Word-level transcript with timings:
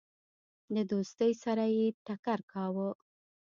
د 0.75 0.77
دوستی 0.91 1.31
سره 1.43 1.65
یې 1.77 1.87
ټکر 2.05 2.39
کاوه. 2.51 2.89